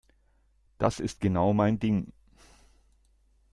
[0.79, 2.11] Das ist genau mein Ding.